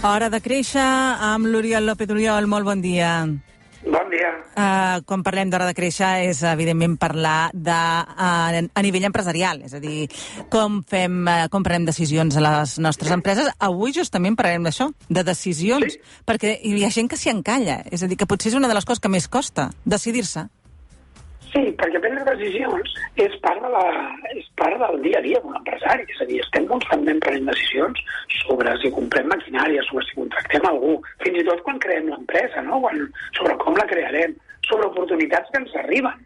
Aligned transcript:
Hora 0.00 0.30
de 0.30 0.40
créixer 0.40 0.80
amb 0.80 1.46
l'Oriol 1.50 1.84
López 1.90 2.10
Oriol. 2.10 2.46
Molt 2.46 2.64
bon 2.64 2.80
dia. 2.80 3.26
Bon 3.80 4.10
dia. 4.12 4.30
Uh, 4.54 5.00
quan 5.08 5.24
parlem 5.24 5.50
d'hora 5.50 5.66
de 5.66 5.74
créixer 5.74 6.28
és, 6.28 6.42
evidentment, 6.44 6.98
parlar 7.00 7.50
de, 7.54 7.72
uh, 7.72 8.60
a 8.62 8.82
nivell 8.84 9.08
empresarial, 9.08 9.62
és 9.64 9.74
a 9.74 9.80
dir, 9.80 10.06
com, 10.52 10.82
fem, 10.86 11.22
uh, 11.24 11.48
com 11.50 11.64
prenem 11.64 11.88
decisions 11.88 12.36
a 12.36 12.44
les 12.44 12.78
nostres 12.78 13.10
empreses. 13.16 13.48
Avui 13.58 13.94
justament 13.96 14.36
parlarem 14.36 14.68
d'això, 14.68 14.90
de 15.08 15.24
decisions, 15.24 15.96
Sí. 15.96 16.00
perquè 16.28 16.58
hi 16.62 16.84
ha 16.84 16.90
gent 16.90 17.08
que 17.08 17.16
s'hi 17.16 17.30
encalla, 17.32 17.82
és 17.90 18.02
a 18.02 18.06
dir, 18.06 18.16
que 18.16 18.26
potser 18.26 18.52
és 18.52 18.54
una 18.54 18.68
de 18.68 18.74
les 18.74 18.84
coses 18.84 19.00
que 19.00 19.08
més 19.08 19.28
costa, 19.28 19.70
decidir-se. 19.84 20.46
Sí, 21.50 21.62
perquè 21.74 21.98
prendre 21.98 22.22
decisions 22.28 22.92
és 23.18 23.32
part, 23.42 23.58
de 23.64 23.70
la, 23.72 23.82
és 24.38 24.46
part 24.60 24.78
del 24.78 25.00
dia 25.02 25.18
a 25.18 25.24
dia 25.24 25.40
d'un 25.42 25.56
empresari. 25.58 26.06
És 26.14 26.20
a 26.22 26.26
dir, 26.28 26.38
estem 26.44 26.68
constantment 26.70 27.18
prenent 27.24 27.48
decisions 27.50 27.98
sobre 28.44 28.74
si 28.78 28.92
comprem 28.94 29.26
maquinària, 29.32 29.82
sobre 29.88 30.06
si 30.06 30.18
contractem 30.18 30.68
algú, 30.68 30.94
fins 31.24 31.40
i 31.40 31.46
tot 31.48 31.64
quan 31.66 31.80
creem 31.82 32.10
l'empresa, 32.12 32.62
no? 32.68 32.78
quan, 32.84 33.02
sobre 33.38 33.56
com 33.64 33.78
la 33.78 33.88
crearem, 33.90 34.36
sobre 34.68 34.90
oportunitats 34.92 35.50
que 35.50 35.62
ens 35.64 35.74
arriben. 35.82 36.22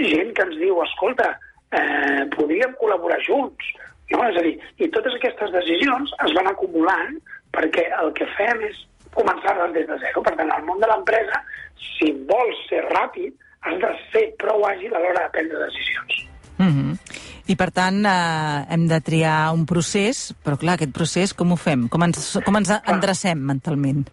Gent 0.00 0.32
que 0.38 0.46
ens 0.48 0.56
diu, 0.62 0.80
escolta, 0.86 1.34
eh, 1.76 2.24
podríem 2.32 2.72
col·laborar 2.80 3.20
junts. 3.26 3.74
No? 4.14 4.24
És 4.30 4.40
a 4.40 4.46
dir, 4.46 4.56
i 4.80 4.88
totes 4.94 5.18
aquestes 5.18 5.52
decisions 5.52 6.16
es 6.24 6.32
van 6.38 6.48
acumulant 6.48 7.20
perquè 7.52 7.90
el 8.00 8.12
que 8.16 8.28
fem 8.38 8.64
és 8.70 8.80
començar-les 9.12 9.76
des 9.76 9.84
de 9.88 10.00
zero. 10.00 10.24
Per 10.24 10.32
tant, 10.38 10.48
al 10.48 10.64
món 10.64 10.80
de 10.80 10.88
l'empresa, 10.88 11.44
si 11.92 12.08
vols 12.28 12.60
ser 12.70 12.86
ràpid, 12.88 13.36
has 13.62 13.78
de 13.82 13.90
ser 14.12 14.24
prou 14.38 14.64
àgil 14.66 14.94
a 14.94 15.00
l'hora 15.02 15.26
de 15.26 15.30
prendre 15.34 15.66
decisions. 15.66 16.26
Mm 16.58 16.72
-hmm. 16.72 16.98
I, 17.46 17.56
per 17.56 17.70
tant, 17.74 18.04
eh, 18.06 18.66
hem 18.70 18.86
de 18.86 19.00
triar 19.00 19.52
un 19.52 19.66
procés, 19.66 20.34
però, 20.44 20.56
clar, 20.56 20.74
aquest 20.74 20.92
procés 20.92 21.34
com 21.34 21.52
ho 21.52 21.56
fem? 21.56 21.88
Com 21.88 22.02
ens, 22.02 22.38
com 22.44 22.56
ens 22.56 22.70
endrecem 22.86 23.38
mentalment? 23.38 24.06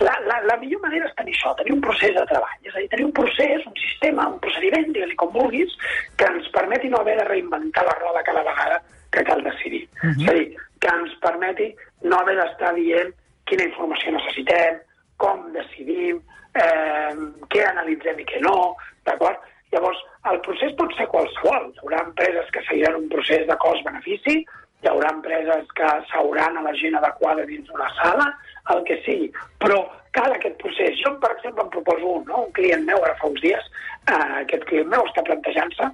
La, 0.00 0.14
la, 0.24 0.38
la 0.48 0.56
millor 0.56 0.80
manera 0.80 1.08
és 1.08 1.14
tenir 1.18 1.34
això, 1.34 1.54
tenir 1.58 1.74
un 1.74 1.80
procés 1.80 2.14
de 2.14 2.24
treball. 2.30 2.60
És 2.62 2.74
a 2.74 2.78
dir, 2.78 2.88
tenir 2.88 3.04
un 3.04 3.12
procés, 3.12 3.66
un 3.66 3.76
sistema, 3.76 4.28
un 4.28 4.38
procediment, 4.38 4.86
digue-li 4.92 5.16
com 5.16 5.32
vulguis, 5.34 5.74
que 6.16 6.24
ens 6.24 6.48
permeti 6.54 6.88
no 6.88 7.02
haver 7.02 7.16
de 7.18 7.24
reinventar 7.24 7.84
la 7.84 7.98
roda 7.98 8.22
cada 8.22 8.42
vegada 8.42 8.82
que 9.10 9.24
cal 9.24 9.42
decidir. 9.42 9.88
Uh 10.02 10.08
-huh. 10.08 10.22
És 10.22 10.30
a 10.30 10.34
dir, 10.34 10.56
que 10.80 10.88
ens 10.88 11.12
permeti 11.20 11.74
no 12.02 12.16
haver 12.16 12.36
d'estar 12.36 12.74
dient 12.74 13.12
quina 13.44 13.64
informació 13.64 14.12
necessitem, 14.12 14.78
com 15.22 15.46
decidim, 15.54 16.20
eh, 16.54 17.12
què 17.52 17.64
analitzem 17.66 18.20
i 18.22 18.26
què 18.28 18.40
no, 18.44 18.74
d'acord? 19.08 19.46
Llavors, 19.70 20.00
el 20.30 20.40
procés 20.46 20.74
pot 20.78 20.92
ser 20.98 21.06
qualsevol. 21.12 21.70
Hi 21.70 21.84
haurà 21.84 22.02
empreses 22.08 22.50
que 22.54 22.64
seguiran 22.66 22.98
un 22.98 23.06
procés 23.12 23.46
de 23.46 23.56
cost-benefici, 23.62 24.40
hi 24.80 24.88
haurà 24.90 25.12
empreses 25.14 25.70
que 25.78 25.88
s'hauran 26.10 26.58
a 26.58 26.64
la 26.66 26.74
gent 26.80 26.96
adequada 26.98 27.46
dins 27.46 27.68
d'una 27.68 27.88
sala, 28.00 28.26
el 28.74 28.82
que 28.88 28.98
sigui. 29.04 29.30
Però 29.62 29.78
cal 30.16 30.34
aquest 30.34 30.56
procés. 30.62 30.98
Jo, 31.04 31.14
per 31.22 31.34
exemple, 31.36 31.66
em 31.66 31.72
proposo 31.76 32.14
un, 32.18 32.24
no? 32.26 32.46
un 32.48 32.54
client 32.56 32.86
meu, 32.88 33.02
ara 33.04 33.18
fa 33.20 33.30
uns 33.30 33.42
dies, 33.44 33.70
eh, 34.10 34.40
aquest 34.42 34.66
client 34.70 34.90
meu 34.90 35.06
està 35.06 35.24
plantejant-se 35.28 35.90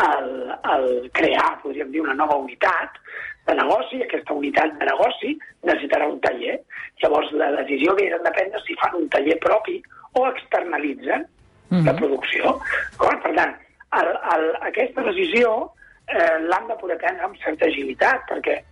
el, 0.00 0.30
el 0.74 0.86
crear, 1.16 1.50
podríem 1.62 1.90
dir, 1.92 2.04
una 2.04 2.16
nova 2.16 2.38
unitat 2.40 3.00
de 3.46 3.54
negoci, 3.54 4.02
aquesta 4.02 4.34
unitat 4.34 4.76
de 4.78 4.86
negoci 4.88 5.32
necessitarà 5.64 6.06
un 6.08 6.20
taller. 6.20 6.58
Llavors, 7.02 7.32
la 7.32 7.50
decisió 7.62 7.94
que 7.96 8.10
han 8.12 8.22
de 8.22 8.32
prendre 8.36 8.62
si 8.66 8.76
fan 8.80 8.96
un 9.00 9.08
taller 9.08 9.38
propi 9.40 9.80
o 10.12 10.26
externalitzen 10.28 11.26
mm 11.26 11.78
-hmm. 11.78 11.84
la 11.86 11.94
producció. 11.94 12.60
D'acord? 12.92 13.22
Per 13.22 13.34
tant, 13.34 13.54
el, 14.00 14.08
el, 14.34 14.44
aquesta 14.70 15.02
decisió 15.02 15.72
eh, 16.06 16.38
l'han 16.50 16.66
de 16.68 16.76
poder 16.80 16.98
prendre 16.98 17.24
amb 17.24 17.36
certa 17.44 17.66
agilitat, 17.66 18.26
perquè 18.30 18.62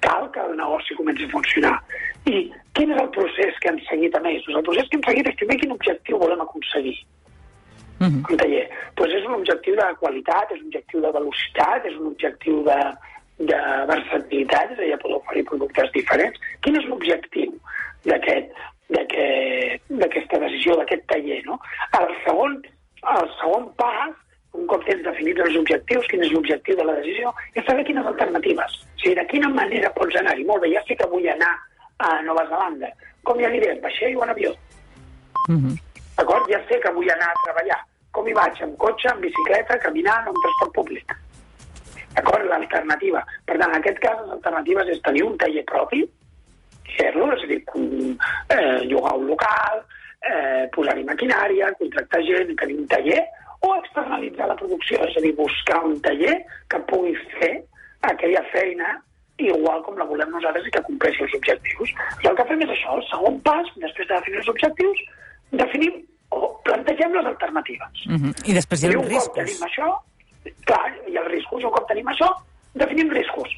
cal 0.00 0.30
que 0.30 0.40
el 0.40 0.56
negoci 0.56 0.94
comenci 0.94 1.24
a 1.24 1.28
funcionar. 1.28 1.76
I 2.24 2.52
quin 2.72 2.92
és 2.92 3.00
el 3.00 3.10
procés 3.10 3.58
que 3.60 3.68
hem 3.68 3.80
seguit 3.88 4.14
a 4.16 4.20
més? 4.20 4.44
Doncs 4.44 4.58
el 4.58 4.66
procés 4.68 4.88
que 4.88 4.96
hem 4.96 5.06
seguit 5.08 5.26
és 5.28 5.40
primer 5.40 5.56
quin 5.60 5.72
objectiu 5.72 6.18
volem 6.18 6.40
aconseguir 6.40 6.98
Mm 8.00 8.06
-hmm. 8.06 8.30
un 8.30 8.36
taller. 8.36 8.66
Pues 8.96 9.12
és 9.12 9.24
un 9.26 9.34
objectiu 9.34 9.74
de 9.76 9.94
qualitat, 10.00 10.50
és 10.50 10.60
un 10.60 10.66
objectiu 10.66 11.00
de 11.00 11.10
velocitat, 11.18 11.84
és 11.84 11.94
un 12.00 12.06
objectiu 12.06 12.62
de, 12.64 12.78
de 13.40 13.60
versatilitat, 13.88 14.74
és 14.74 14.78
a 14.78 14.82
dir, 14.84 14.98
poder 15.00 15.16
oferir 15.16 15.44
productes 15.48 15.92
diferents. 15.96 16.40
Quin 16.64 16.76
és 16.76 16.88
l'objectiu 16.90 17.54
d'aquest 18.04 18.58
d'aquesta 18.90 20.40
decisió, 20.42 20.74
d'aquest 20.76 21.04
taller, 21.06 21.38
no? 21.46 21.56
El 21.98 22.08
segon, 22.24 22.56
el 23.12 23.28
segon 23.38 23.68
pas, 23.78 24.16
un 24.58 24.66
cop 24.66 24.82
tens 24.84 25.04
definits 25.06 25.44
els 25.44 25.58
objectius, 25.60 26.08
quin 26.10 26.24
és 26.26 26.32
l'objectiu 26.34 26.76
de 26.76 26.86
la 26.88 26.96
decisió, 26.98 27.30
és 27.54 27.64
saber 27.68 27.84
quines 27.86 28.08
alternatives. 28.10 28.80
O 28.82 29.02
sigui, 29.02 29.14
de 29.20 29.26
quina 29.30 29.52
manera 29.54 29.92
pots 29.94 30.18
anar-hi. 30.18 30.44
Molt 30.48 30.66
bé, 30.66 30.72
ja 30.74 30.82
sé 30.88 30.98
que 30.98 31.08
vull 31.12 31.28
anar 31.30 31.52
a 32.02 32.10
Nova 32.26 32.44
Zelanda. 32.50 32.90
Com 33.22 33.38
hi 33.38 33.46
aniré? 33.46 33.70
En 33.76 33.80
vaixell 33.84 34.18
o 34.18 34.26
en 34.26 34.34
avió? 34.34 34.52
Mm 35.46 35.58
-hmm. 35.62 35.78
D'acord? 36.18 36.50
Ja 36.50 36.60
sé 36.68 36.80
que 36.80 36.92
vull 36.92 37.10
anar 37.10 37.30
a 37.30 37.40
treballar. 37.44 37.80
Com 38.10 38.26
hi 38.26 38.32
vaig? 38.32 38.62
Amb 38.62 38.76
cotxe, 38.76 39.08
amb 39.08 39.22
bicicleta, 39.22 39.78
caminant 39.78 40.26
o 40.26 40.30
amb 40.30 40.42
transport 40.42 40.72
públic? 40.74 41.14
L'alternativa. 42.50 43.24
Per 43.46 43.56
tant, 43.56 43.68
en 43.70 43.78
aquest 43.78 43.98
cas, 44.02 44.20
les 44.22 44.36
alternatives 44.36 44.92
és 44.94 45.02
tenir 45.06 45.24
un 45.26 45.36
taller 45.38 45.64
propi, 45.70 46.04
fer-lo, 46.96 47.30
és 47.36 47.44
a 47.44 47.50
dir, 47.50 47.60
eh, 48.56 48.78
llogar 48.90 49.16
un 49.18 49.26
local, 49.32 49.84
eh, 50.30 50.64
posar-hi 50.74 51.04
maquinària, 51.04 51.72
contractar 51.78 52.22
gent, 52.26 52.56
tenir 52.56 52.78
un 52.78 52.88
taller, 52.88 53.22
o 53.60 53.74
externalitzar 53.76 54.48
la 54.48 54.56
producció, 54.56 54.98
és 55.06 55.16
a 55.16 55.20
dir, 55.20 55.34
buscar 55.36 55.84
un 55.84 56.00
taller 56.00 56.36
que 56.68 56.80
pugui 56.90 57.14
fer 57.38 57.54
aquella 58.08 58.42
feina 58.52 58.96
igual 59.40 59.82
com 59.86 59.96
la 59.96 60.04
volem 60.04 60.30
nosaltres 60.34 60.66
i 60.68 60.74
que 60.74 60.82
compleixi 60.84 61.24
els 61.24 61.34
objectius. 61.38 61.92
I 62.24 62.28
el 62.28 62.36
que 62.36 62.46
fem 62.50 62.62
és 62.66 62.72
això, 62.74 62.96
el 62.98 63.04
segon 63.08 63.40
pas, 63.46 63.72
després 63.84 64.08
de 64.08 64.14
definir 64.14 64.40
els 64.42 64.52
objectius, 64.52 65.02
definim 65.62 65.98
o 66.36 66.50
plantegem 66.66 67.16
les 67.16 67.26
alternatives. 67.32 68.06
Mm 68.06 68.16
-hmm. 68.16 68.48
I 68.50 68.52
després 68.58 68.82
hi 68.82 68.86
ha 68.86 68.90
I 68.90 68.94
els 68.94 69.02
un 69.02 69.08
cop 69.08 69.16
riscos. 69.16 69.36
tenim 69.44 69.62
això, 69.68 69.88
clar, 70.64 70.86
i 71.08 71.16
els 71.16 71.28
riscos, 71.28 71.64
un 71.64 71.74
cop 71.74 71.88
tenim 71.88 72.06
això, 72.06 72.28
definim 72.74 73.10
riscos. 73.10 73.52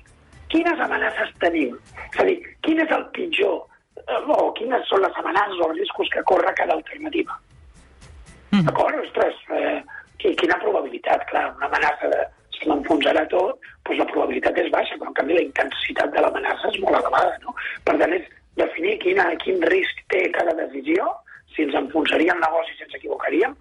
Quines 0.52 0.80
amenaces 0.80 1.32
tenim? 1.40 1.78
És 2.12 2.20
a 2.20 2.24
dir, 2.28 2.38
quin 2.62 2.80
és 2.80 2.90
el 2.90 3.06
pitjor, 3.16 3.62
eh, 3.96 4.20
o 4.28 4.52
quines 4.52 4.86
són 4.88 5.02
les 5.02 5.16
amenaces 5.16 5.60
o 5.60 5.70
els 5.70 5.78
riscos 5.78 6.08
que 6.12 6.22
corre 6.22 6.54
cada 6.54 6.74
alternativa? 6.74 7.38
Mhm. 8.52 8.64
D'acord? 8.66 9.00
Ostres, 9.00 9.34
eh, 9.50 9.82
qui- 10.18 10.36
quina 10.36 10.58
probabilitat? 10.60 11.26
Clar, 11.30 11.54
una 11.56 11.66
amenaça 11.66 12.08
de 12.08 12.26
se 12.62 12.68
m'enfonsarà 12.68 13.26
tot, 13.28 13.58
doncs 13.84 13.98
la 13.98 14.06
probabilitat 14.12 14.58
és 14.58 14.70
baixa, 14.70 14.96
però 14.96 15.08
en 15.08 15.18
canvi 15.18 15.34
la 15.34 15.42
intensitat 15.42 16.12
de 16.12 16.20
l'amenaça 16.20 16.68
és 16.68 16.78
molt 16.80 16.98
elevada, 16.98 17.38
no? 17.42 17.54
Per 17.84 17.96
tant, 17.98 18.12
és 18.12 18.22
definir 18.56 18.98
quina, 18.98 19.34
quin 19.36 19.62
risc 19.62 20.04
té 20.08 20.30
cada 20.30 20.52
decisió, 20.52 21.08
si 21.54 21.62
ens 21.62 21.74
enfonsaria 21.74 22.32
el 22.32 22.40
negoci 22.40 22.76
si 22.76 22.84
ens 22.84 22.94
equivocaríem, 22.94 23.56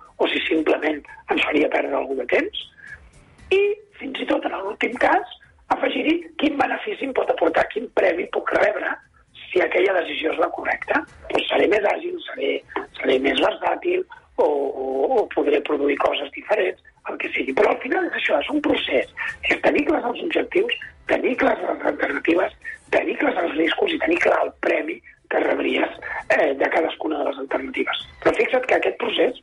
aquella 9.82 10.02
decisió 10.02 10.32
és 10.32 10.40
la 10.40 10.50
correcta. 10.54 11.02
Doncs 11.32 11.48
seré 11.50 11.68
més 11.72 11.86
àgil, 11.90 12.18
seré, 12.28 12.52
seré 13.00 13.18
més 13.20 13.40
versàtil 13.42 14.04
o, 14.38 14.46
o, 14.46 14.88
o 15.18 15.28
podré 15.34 15.62
produir 15.66 15.98
coses 16.02 16.30
diferents, 16.36 16.82
el 17.10 17.18
que 17.22 17.32
sigui. 17.34 17.56
Però 17.58 17.72
al 17.72 17.80
final 17.84 18.08
és 18.10 18.18
això, 18.20 18.40
és 18.40 18.50
un 18.54 18.62
procés. 18.62 19.14
És 19.50 19.62
tenir 19.66 19.86
clars 19.90 20.10
els 20.12 20.26
objectius, 20.28 20.76
tenir 21.10 21.36
clars 21.42 21.64
les 21.66 21.88
alternatives, 21.94 22.58
tenir 22.94 23.18
clars 23.22 23.40
els 23.46 23.56
riscos 23.58 23.96
i 23.96 24.02
tenir 24.04 24.20
clar 24.26 24.42
el 24.46 24.52
premi 24.66 25.00
que 25.32 25.40
rebries 25.46 25.96
eh, 26.36 26.52
de 26.60 26.70
cadascuna 26.76 27.22
de 27.22 27.30
les 27.30 27.40
alternatives. 27.46 28.04
Però 28.22 28.36
fixa't 28.38 28.68
que 28.68 28.78
aquest 28.78 29.00
procés 29.02 29.42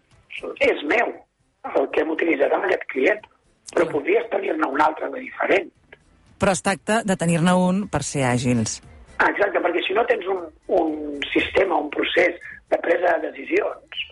és 0.62 0.84
meu, 0.86 1.10
el 1.74 1.88
que 1.90 2.04
hem 2.04 2.14
utilitzat 2.14 2.54
amb 2.54 2.68
aquest 2.68 2.86
client, 2.92 3.24
però 3.74 3.88
podries 3.90 4.28
tenir-ne 4.30 4.68
un 4.70 4.84
altre 4.84 5.10
de 5.10 5.24
diferent. 5.24 5.72
Però 6.38 6.54
es 6.54 6.62
tracta 6.62 7.00
de 7.04 7.16
tenir-ne 7.18 7.56
un 7.58 7.82
per 7.90 8.04
ser 8.06 8.22
àgils. 8.28 8.78
Ah, 9.18 9.28
exacte, 9.32 9.58
perquè 9.60 9.82
si 9.86 9.94
no 9.96 10.04
tens 10.06 10.26
un, 10.30 10.44
un 10.78 11.20
sistema, 11.32 11.76
un 11.76 11.90
procés 11.90 12.36
de 12.70 12.78
presa 12.78 13.16
de 13.18 13.30
decisions, 13.32 14.02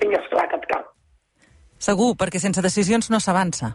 tingues 0.00 0.24
clar 0.32 0.48
que 0.48 0.56
et 0.56 0.66
cal. 0.72 0.84
Segur, 1.78 2.14
perquè 2.16 2.40
sense 2.40 2.62
decisions 2.64 3.10
no 3.12 3.20
s'avança. 3.20 3.74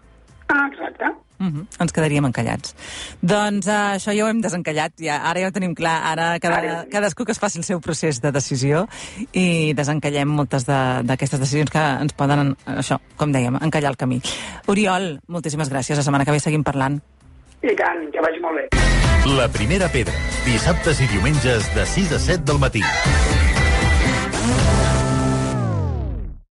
Ah, 0.50 0.66
exacte. 0.72 1.06
Uh 1.40 1.46
-huh. 1.48 1.66
Ens 1.80 1.94
quedaríem 1.94 2.26
encallats. 2.26 2.74
Doncs 3.22 3.68
uh, 3.68 3.96
això 3.96 4.12
ja 4.18 4.26
ho 4.26 4.28
hem 4.28 4.42
desencallat, 4.42 4.92
ja, 5.00 5.22
ara 5.24 5.40
ja 5.40 5.48
ho 5.48 5.52
tenim 5.52 5.74
clar, 5.76 6.02
ara 6.04 6.40
cada, 6.40 6.58
Ara- 6.58 6.86
cadascú 6.92 7.24
que 7.24 7.32
es 7.32 7.40
faci 7.40 7.60
el 7.60 7.64
seu 7.64 7.80
procés 7.80 8.20
de 8.20 8.32
decisió 8.32 8.88
i 9.32 9.74
desencallem 9.74 10.28
moltes 10.28 10.66
de- 10.66 11.02
d'aquestes 11.04 11.40
de, 11.40 11.44
decisions 11.46 11.70
que 11.72 11.80
ens 12.02 12.14
poden, 12.14 12.58
això, 12.66 13.00
com 13.16 13.32
dèiem, 13.32 13.56
encallar 13.62 13.92
el 13.92 13.98
camí. 13.98 14.22
Oriol, 14.68 15.20
moltíssimes 15.28 15.70
gràcies, 15.72 15.96
la 15.96 16.04
setmana 16.04 16.26
que 16.26 16.32
ve 16.32 16.40
seguim 16.40 16.64
parlant. 16.64 17.00
I 17.62 17.76
tant, 17.76 18.12
que 18.12 18.20
vagi 18.20 18.40
molt 18.42 18.56
bé. 18.56 18.99
La 19.26 19.48
primera 19.52 19.90
pedra, 19.92 20.14
dissabtes 20.46 21.02
i 21.04 21.08
diumenges 21.12 21.68
de 21.76 21.86
6 21.86 22.16
a 22.16 22.20
7 22.20 22.44
del 22.48 22.60
matí. 22.60 22.84